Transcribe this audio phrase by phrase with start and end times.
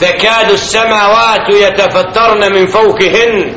[0.00, 3.52] تكاد السماوات يتفطرن من فوقهن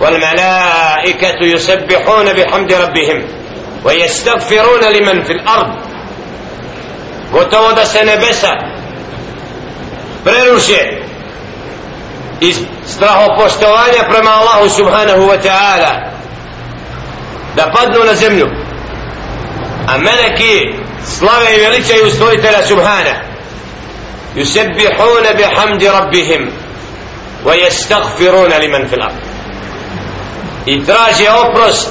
[0.00, 3.24] والملائكة يسبحون بحمد ربهم
[3.84, 5.74] ويستغفرون لمن في الأرض
[7.32, 8.50] gotovo da se nebesa
[10.24, 10.80] preruše
[12.40, 16.10] iz strahopoštovanja prema Allahu subhanahu wa ta'ala
[17.56, 18.46] da padnu na zemlju
[19.88, 20.74] a meleki
[21.18, 23.27] slave i veličaju stvoritelja subhana
[24.39, 26.51] yusebbihuna bihamdi rabbihim
[27.45, 29.15] wa yastaghfiruna liman fil ard
[30.65, 31.89] i traže oprost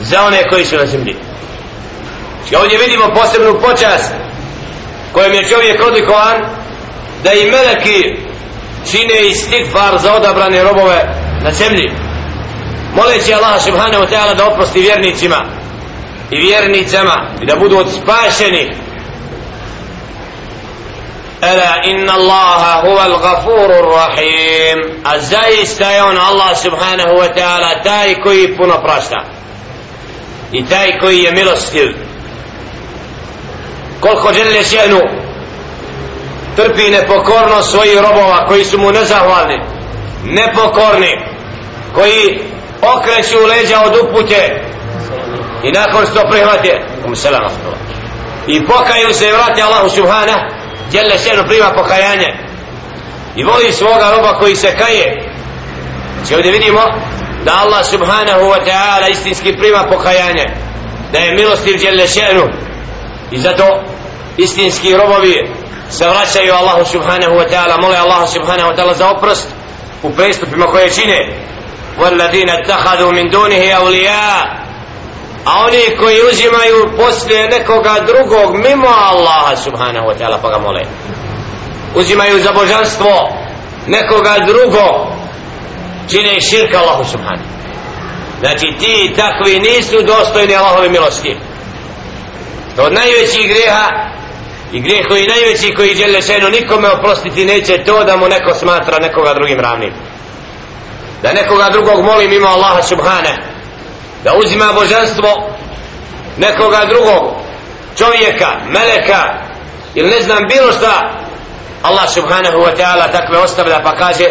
[0.00, 1.16] za one koji su na zemlji.
[2.40, 4.12] Znači ovdje vidimo posebnu počast
[5.12, 6.40] kojem je čovjek odlikovan
[7.24, 8.16] da i meleki
[8.90, 11.90] čine istigfar za odabrane robove na zemlji.
[12.96, 15.44] Moleći Allah subhanahu wa ta'ala da oprosti vjernicima
[16.30, 18.83] i vjernicama i da budu spašeni
[21.52, 24.78] Ela inna Allaha huwa al-ghafurur rahim.
[25.04, 29.24] A zaista je on Allah subhanahu wa ta'ala taj koji puno prašta.
[30.52, 31.96] I taj koji je milostiv.
[34.00, 35.00] Koliko žele sjenu
[36.56, 39.60] trpi nepokornost svojih robova koji su mu nezahvalni.
[40.24, 41.18] Nepokorni
[41.94, 42.40] koji
[42.82, 44.62] okreću leđa od upute
[45.62, 47.50] i nakon što prihvate um selam
[48.46, 50.53] i pokaju se i vrate Allahu subhana
[50.91, 52.33] djele sjenu prima pokajanje
[53.35, 55.31] i voli svoga roba koji se kaje
[56.17, 56.81] znači ovdje vidimo
[57.45, 60.45] da Allah subhanahu wa ta'ala istinski prima pokajanje
[61.11, 62.43] da je milostiv djele sjenu
[63.31, 63.83] i zato
[64.37, 65.51] istinski robovi
[65.89, 69.47] se vraćaju Allahu subhanahu wa ta'ala mole Allahu subhanahu wa ta'ala za oprost
[70.03, 71.49] u prestupima koje čine
[71.99, 74.62] والذين اتخذوا من دونه أولياء
[75.44, 80.82] a oni koji uzimaju poslije nekoga drugog mimo Allaha subhanahu wa ta'ala pa ga mole.
[81.94, 83.12] Uzimaju za božanstvo
[83.86, 84.94] nekoga drugog
[86.10, 87.48] čine širka Allahu subhanahu.
[88.40, 91.36] Znači ti takvi nisu dostojni Allahove milosti
[92.76, 93.88] to od najvećih greha
[94.72, 98.98] i grijeh koji najveći koji žele šeno nikome oprostiti neće to da mu neko smatra
[98.98, 99.92] nekoga drugim ravnim.
[101.22, 103.53] Da nekoga drugog molim mimo Allaha subhanahu
[104.24, 105.50] da uzima božanstvo
[106.38, 107.36] nekoga drugog
[107.98, 109.22] čovjeka, meleka
[109.94, 111.10] ili ne znam bilo šta.
[111.82, 114.24] Allah subhanahu wa ta'ala takve ostavlja pa kaže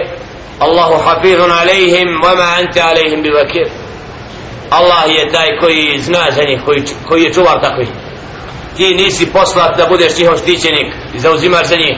[0.60, 3.68] Allahu hafidhun alejhim wama anta alejhim bi vakir
[4.70, 7.90] Allah je taj koji zna za njih koji, koji je čuvar takvih.
[8.78, 11.98] Ti nisi poslat da budeš njihov štićenik i zauzimaš za njih.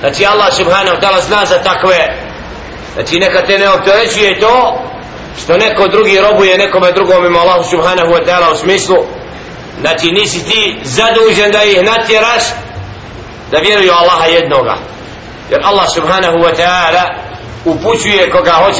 [0.00, 2.16] Znači Allah subhanahu wa ta'ala zna za takve.
[2.94, 4.84] Znači neka te ne opterećuje to
[5.38, 8.96] što neko drugi robuje nekome drugom ima Allahu subhanahu wa ta'ala u smislu
[9.80, 12.42] znači nisi ti zadužen da ih natjeraš
[13.50, 14.76] da vjeruju Allaha jednoga.
[15.50, 17.04] Jer Allah subhanahu wa ta'ala
[17.64, 18.78] upućuje koga hoće